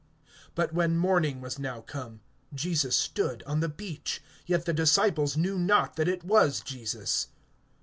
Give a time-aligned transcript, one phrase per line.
[0.57, 2.21] (4)But when morning was now come,
[2.55, 7.27] Jesus stood on the beach; yet the disciples knew not that it was Jesus.